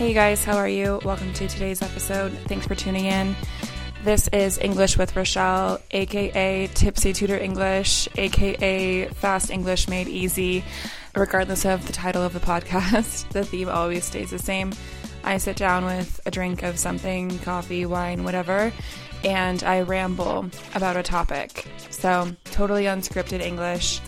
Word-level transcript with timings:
Hey 0.00 0.14
guys, 0.14 0.42
how 0.42 0.56
are 0.56 0.66
you? 0.66 0.98
Welcome 1.04 1.34
to 1.34 1.46
today's 1.46 1.82
episode. 1.82 2.32
Thanks 2.46 2.66
for 2.66 2.74
tuning 2.74 3.04
in. 3.04 3.36
This 4.02 4.28
is 4.28 4.56
English 4.56 4.96
with 4.96 5.12
Rachelle, 5.12 5.78
aka 5.90 6.68
Tipsy 6.68 7.12
Tutor 7.12 7.36
English, 7.36 8.08
aka 8.16 9.08
Fast 9.08 9.50
English 9.50 9.88
Made 9.88 10.08
Easy. 10.08 10.64
Regardless 11.14 11.66
of 11.66 11.86
the 11.86 11.92
title 11.92 12.22
of 12.22 12.32
the 12.32 12.40
podcast, 12.40 13.28
the 13.32 13.44
theme 13.44 13.68
always 13.68 14.06
stays 14.06 14.30
the 14.30 14.38
same. 14.38 14.72
I 15.22 15.36
sit 15.36 15.56
down 15.56 15.84
with 15.84 16.18
a 16.24 16.30
drink 16.30 16.62
of 16.62 16.78
something 16.78 17.38
coffee, 17.40 17.84
wine, 17.84 18.24
whatever 18.24 18.72
and 19.22 19.62
I 19.62 19.82
ramble 19.82 20.46
about 20.74 20.96
a 20.96 21.02
topic. 21.02 21.66
So, 21.90 22.34
totally 22.46 22.84
unscripted 22.84 23.42
English. 23.42 24.00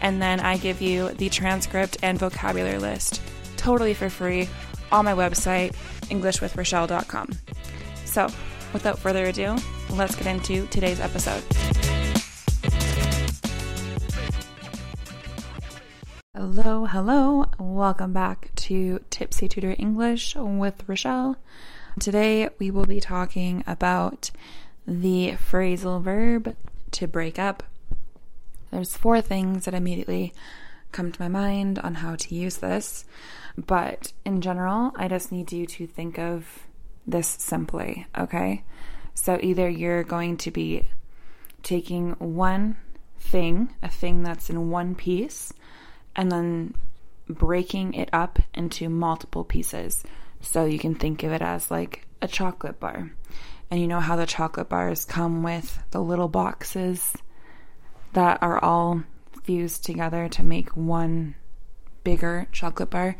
And 0.00 0.22
then 0.22 0.38
I 0.38 0.58
give 0.58 0.80
you 0.80 1.08
the 1.08 1.28
transcript 1.28 1.96
and 2.04 2.20
vocabulary 2.20 2.78
list 2.78 3.20
totally 3.60 3.92
for 3.92 4.08
free 4.08 4.48
on 4.92 5.04
my 5.04 5.12
website, 5.14 5.74
EnglishWithRachelle.com. 6.10 7.30
So, 8.04 8.28
without 8.72 8.98
further 8.98 9.26
ado, 9.26 9.56
let's 9.90 10.16
get 10.16 10.26
into 10.26 10.66
today's 10.66 11.00
episode. 11.00 11.42
Hello, 16.34 16.86
hello. 16.86 17.46
Welcome 17.58 18.12
back 18.12 18.50
to 18.56 19.00
Tipsy 19.10 19.48
Tutor 19.48 19.76
English 19.78 20.34
with 20.36 20.86
Rachelle. 20.86 21.36
Today 21.98 22.48
we 22.58 22.70
will 22.70 22.86
be 22.86 23.00
talking 23.00 23.62
about 23.66 24.30
the 24.86 25.32
phrasal 25.32 26.02
verb 26.02 26.56
to 26.92 27.06
break 27.06 27.38
up. 27.38 27.62
There's 28.70 28.96
four 28.96 29.20
things 29.20 29.64
that 29.64 29.74
immediately 29.74 30.32
come 30.92 31.12
to 31.12 31.22
my 31.22 31.28
mind 31.28 31.78
on 31.78 31.96
how 31.96 32.16
to 32.16 32.34
use 32.34 32.58
this, 32.58 33.04
but 33.56 34.12
in 34.24 34.40
general, 34.40 34.92
I 34.96 35.08
just 35.08 35.32
need 35.32 35.52
you 35.52 35.66
to 35.66 35.86
think 35.86 36.18
of 36.18 36.66
this 37.06 37.28
simply, 37.28 38.06
okay? 38.16 38.64
So 39.14 39.38
either 39.42 39.68
you're 39.68 40.04
going 40.04 40.36
to 40.38 40.50
be 40.50 40.88
taking 41.62 42.12
one 42.12 42.76
thing, 43.18 43.74
a 43.82 43.88
thing 43.88 44.22
that's 44.22 44.50
in 44.50 44.70
one 44.70 44.94
piece, 44.94 45.52
and 46.16 46.30
then 46.30 46.74
breaking 47.28 47.94
it 47.94 48.08
up 48.12 48.38
into 48.54 48.88
multiple 48.88 49.44
pieces. 49.44 50.02
So 50.40 50.64
you 50.64 50.78
can 50.78 50.94
think 50.94 51.22
of 51.22 51.32
it 51.32 51.42
as 51.42 51.70
like 51.70 52.06
a 52.22 52.28
chocolate 52.28 52.80
bar. 52.80 53.12
And 53.70 53.80
you 53.80 53.86
know 53.86 54.00
how 54.00 54.16
the 54.16 54.26
chocolate 54.26 54.68
bars 54.68 55.04
come 55.04 55.42
with 55.42 55.80
the 55.90 56.00
little 56.00 56.28
boxes 56.28 57.12
that 58.14 58.42
are 58.42 58.62
all 58.62 59.04
fused 59.42 59.84
together 59.84 60.28
to 60.28 60.42
make 60.42 60.76
one 60.76 61.34
bigger 62.04 62.46
chocolate 62.52 62.90
bar? 62.90 63.16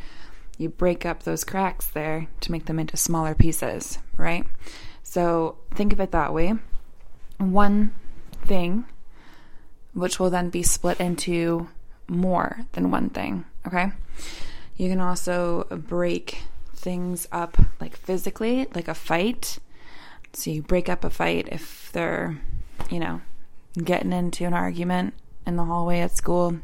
You 0.59 0.69
break 0.69 1.07
up 1.07 1.23
those 1.23 1.45
cracks 1.45 1.87
there 1.89 2.29
to 2.41 2.53
make 2.53 2.67
them 2.67 2.79
into 2.79 2.97
smaller 2.97 3.35
pieces, 3.35 3.99
right? 4.17 4.45
So 5.03 5.57
think 5.75 5.93
of 5.93 6.01
it 6.01 6.13
that 6.13 6.35
way. 6.35 6.55
One 7.39 7.95
thing, 8.45 8.85
which 9.95 10.21
will 10.21 10.31
then 10.31 10.51
be 10.51 10.63
split 10.63 11.01
into 11.01 11.69
more 12.09 12.67
than 12.73 12.91
one 12.91 13.11
thing, 13.11 13.45
okay? 13.67 13.93
You 14.77 14.89
can 14.89 15.01
also 15.01 15.65
break 15.71 16.43
things 16.75 17.27
up 17.33 17.59
like 17.81 17.97
physically, 17.97 18.67
like 18.75 18.89
a 18.89 18.95
fight 18.95 19.59
so 20.33 20.51
you 20.51 20.63
break 20.63 20.89
up 20.89 21.05
a 21.05 21.11
fight 21.11 21.49
if 21.51 21.91
they're, 21.93 22.39
you 22.91 23.01
know, 23.01 23.21
getting 23.83 24.13
into 24.13 24.45
an 24.45 24.55
argument 24.55 25.15
in 25.47 25.57
the 25.57 25.65
hallway 25.65 26.01
at 26.01 26.17
school. 26.17 26.59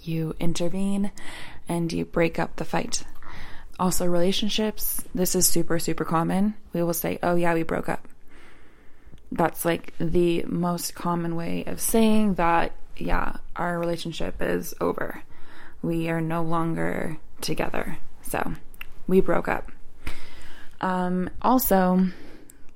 You 0.00 0.34
intervene 0.40 1.12
and 1.68 1.92
you 1.92 2.04
break 2.04 2.38
up 2.38 2.56
the 2.56 2.64
fight. 2.64 3.04
Also, 3.78 4.06
relationships, 4.06 5.02
this 5.14 5.34
is 5.34 5.46
super, 5.46 5.78
super 5.78 6.04
common. 6.04 6.54
We 6.72 6.82
will 6.82 6.94
say, 6.94 7.18
oh, 7.22 7.34
yeah, 7.34 7.54
we 7.54 7.62
broke 7.62 7.88
up. 7.88 8.06
That's 9.30 9.64
like 9.64 9.94
the 9.98 10.44
most 10.46 10.94
common 10.94 11.36
way 11.36 11.64
of 11.66 11.80
saying 11.80 12.34
that, 12.34 12.72
yeah, 12.96 13.36
our 13.56 13.78
relationship 13.78 14.36
is 14.40 14.74
over. 14.80 15.22
We 15.82 16.10
are 16.10 16.20
no 16.20 16.42
longer 16.42 17.18
together. 17.40 17.98
So, 18.22 18.54
we 19.06 19.20
broke 19.20 19.48
up. 19.48 19.72
Um, 20.80 21.30
also, 21.40 22.06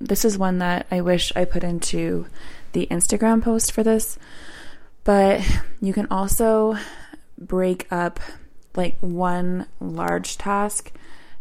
this 0.01 0.25
is 0.25 0.39
one 0.39 0.59
that 0.59 0.87
I 0.91 1.01
wish 1.01 1.33
I 1.37 1.45
put 1.45 1.65
into 1.65 2.27
the 2.73 2.87
Instagram 2.91 3.43
post 3.43 3.73
for 3.73 3.83
this, 3.83 4.19
but 5.07 5.41
you 5.81 5.93
can 5.93 6.09
also 6.11 6.77
break 7.39 7.87
up 7.93 8.19
like 8.75 8.99
one 9.01 9.67
large 9.81 10.37
task 10.37 10.91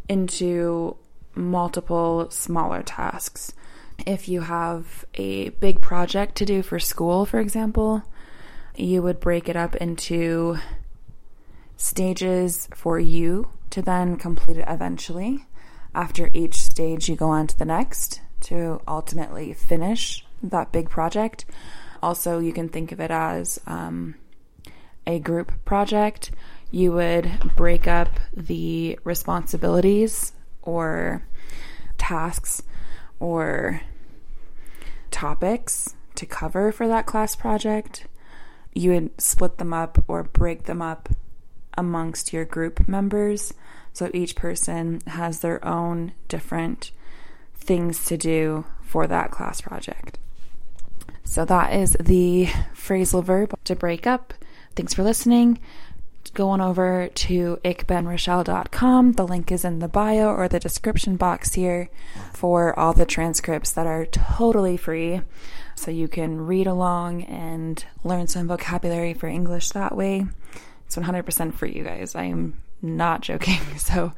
into 0.07 0.95
multiple 1.33 2.29
smaller 2.29 2.83
tasks. 2.83 3.53
If 4.05 4.29
you 4.29 4.41
have 4.41 5.03
a 5.15 5.49
big 5.49 5.81
project 5.81 6.35
to 6.35 6.45
do 6.45 6.61
for 6.61 6.79
school, 6.79 7.25
for 7.25 7.39
example, 7.39 8.03
you 8.75 9.01
would 9.01 9.19
break 9.19 9.49
it 9.49 9.55
up 9.55 9.75
into 9.75 10.59
stages 11.75 12.69
for 12.75 12.99
you 12.99 13.49
to 13.71 13.81
then 13.81 14.15
complete 14.17 14.57
it 14.57 14.65
eventually. 14.67 15.47
After 15.95 16.29
each 16.33 16.61
stage, 16.61 17.09
you 17.09 17.15
go 17.15 17.29
on 17.29 17.47
to 17.47 17.57
the 17.57 17.65
next 17.65 18.21
to 18.41 18.79
ultimately 18.87 19.53
finish 19.53 20.23
that 20.43 20.71
big 20.71 20.87
project. 20.87 21.45
Also, 22.05 22.37
you 22.37 22.53
can 22.53 22.69
think 22.69 22.91
of 22.91 22.99
it 22.99 23.09
as 23.09 23.59
um, 23.65 24.13
a 25.07 25.17
group 25.17 25.51
project. 25.65 26.29
You 26.69 26.91
would 26.91 27.55
break 27.55 27.87
up 27.87 28.19
the 28.31 28.99
responsibilities 29.03 30.31
or 30.61 31.25
tasks 31.97 32.61
or 33.19 33.81
topics 35.09 35.95
to 36.13 36.27
cover 36.27 36.71
for 36.71 36.87
that 36.87 37.07
class 37.07 37.35
project. 37.35 38.05
You 38.71 38.91
would 38.91 39.19
split 39.19 39.57
them 39.57 39.73
up 39.73 40.03
or 40.07 40.25
break 40.25 40.65
them 40.65 40.83
up 40.83 41.09
amongst 41.75 42.31
your 42.31 42.45
group 42.45 42.87
members. 42.87 43.51
So 43.93 44.11
each 44.13 44.35
person 44.35 45.01
has 45.07 45.39
their 45.39 45.65
own 45.65 46.11
different 46.27 46.91
things 47.55 48.05
to 48.05 48.15
do 48.15 48.65
for 48.83 49.07
that 49.07 49.31
class 49.31 49.59
project. 49.59 50.19
So 51.25 51.43
that 51.45 51.73
is 51.73 51.97
the 51.99 52.45
phrasal 52.73 53.23
verb 53.23 53.53
to 53.65 53.75
break 53.75 54.07
up. 54.07 54.33
Thanks 54.75 54.93
for 54.93 55.03
listening. 55.03 55.59
Go 56.33 56.49
on 56.49 56.59
over 56.59 57.09
to 57.13 57.59
ikbenrachelle.com. 57.63 59.13
The 59.13 59.27
link 59.27 59.51
is 59.51 59.63
in 59.63 59.79
the 59.79 59.87
bio 59.87 60.27
or 60.27 60.47
the 60.47 60.59
description 60.59 61.15
box 61.15 61.53
here 61.53 61.89
for 62.33 62.77
all 62.77 62.93
the 62.93 63.05
transcripts 63.05 63.71
that 63.71 63.87
are 63.87 64.05
totally 64.05 64.75
free. 64.75 65.21
So 65.75 65.91
you 65.91 66.07
can 66.07 66.45
read 66.45 66.67
along 66.67 67.23
and 67.23 67.83
learn 68.03 68.27
some 68.27 68.47
vocabulary 68.47 69.13
for 69.13 69.27
English 69.27 69.69
that 69.69 69.95
way. 69.95 70.25
It's 70.85 70.95
100% 70.95 71.53
free, 71.53 71.73
you 71.73 71.83
guys. 71.83 72.15
I 72.15 72.25
am 72.25 72.57
not 72.81 73.21
joking. 73.21 73.59
So 73.77 74.13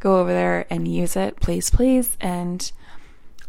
go 0.00 0.18
over 0.20 0.32
there 0.32 0.66
and 0.68 0.86
use 0.86 1.16
it, 1.16 1.36
please, 1.36 1.70
please. 1.70 2.16
And 2.20 2.70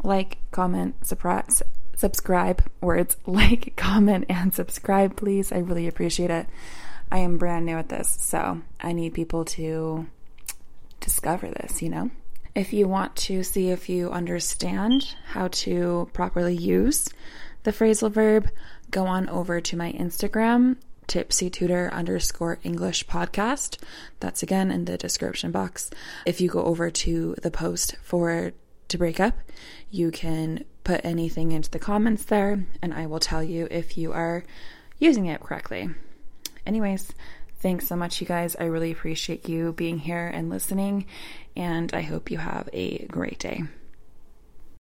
like, 0.04 0.38
comment, 0.52 1.06
surprise, 1.06 1.62
subscribe. 1.96 2.64
Words 2.82 3.18
like, 3.26 3.76
comment, 3.76 4.26
and 4.30 4.54
subscribe, 4.54 5.16
please. 5.16 5.52
I 5.52 5.60
really 5.60 5.88
appreciate 5.88 6.32
it. 6.32 6.48
I 7.12 7.20
am 7.20 7.38
brand 7.38 7.66
new 7.66 7.78
at 7.78 7.90
this, 7.90 8.10
so 8.10 8.62
I 8.82 8.94
need 8.94 9.14
people 9.14 9.46
to 9.46 10.08
discover 11.00 11.48
this, 11.50 11.82
you 11.82 11.90
know? 11.90 12.10
If 12.56 12.72
you 12.74 12.88
want 12.88 13.16
to 13.18 13.44
see 13.44 13.70
if 13.70 13.90
you 13.90 14.10
understand 14.12 15.16
how 15.28 15.50
to 15.50 16.10
properly 16.14 16.56
use 16.56 17.10
the 17.64 17.72
phrasal 17.72 18.12
verb, 18.12 18.50
go 18.92 19.06
on 19.06 19.28
over 19.30 19.60
to 19.60 19.78
my 19.78 19.92
Instagram, 19.92 20.78
tipsy 21.08 21.50
tutor 21.50 21.90
underscore 21.94 22.60
English 22.64 23.06
podcast. 23.08 23.78
That's 24.20 24.42
again 24.42 24.72
in 24.72 24.86
the 24.86 24.98
description 24.98 25.52
box. 25.52 25.90
If 26.26 26.40
you 26.40 26.50
go 26.50 26.64
over 26.64 26.90
to 26.90 27.36
the 27.42 27.52
post 27.52 27.98
for 28.02 28.54
to 28.88 28.98
break 28.98 29.20
up, 29.20 29.36
you 29.92 30.12
can 30.12 30.64
put 30.86 31.04
anything 31.04 31.52
into 31.52 31.70
the 31.70 31.80
comments 31.80 32.24
there, 32.24 32.64
and 32.82 32.94
I 32.94 33.08
will 33.08 33.20
tell 33.20 33.44
you 33.44 33.68
if 33.70 33.98
you 33.98 34.14
are 34.14 34.46
using 35.00 35.26
it 35.26 35.42
correctly. 35.42 35.90
Anyways, 36.66 37.12
thanks 37.58 37.88
so 37.88 37.98
much, 37.98 38.22
you 38.22 38.28
guys. 38.28 38.56
I 38.58 38.66
really 38.66 38.92
appreciate 38.92 39.50
you 39.50 39.74
being 39.74 40.00
here 40.00 40.28
and 40.28 40.50
listening, 40.50 41.08
and 41.58 41.94
I 41.94 42.02
hope 42.02 42.32
you 42.32 42.38
have 42.38 42.70
a 42.72 43.06
great 43.08 43.40
day. 43.40 43.64